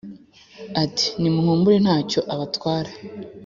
[0.83, 2.91] ati: nimuhumure ntacyo abatwara